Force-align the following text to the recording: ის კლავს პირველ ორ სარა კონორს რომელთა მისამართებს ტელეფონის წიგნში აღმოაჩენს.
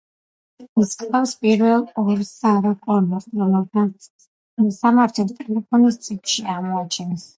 ის 0.83 0.93
კლავს 1.01 1.33
პირველ 1.45 1.83
ორ 2.03 2.23
სარა 2.29 2.71
კონორს 2.87 3.29
რომელთა 3.43 3.83
მისამართებს 4.65 5.37
ტელეფონის 5.43 6.01
წიგნში 6.09 6.49
აღმოაჩენს. 6.57 7.29